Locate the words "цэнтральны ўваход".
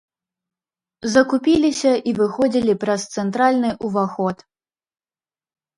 3.19-4.37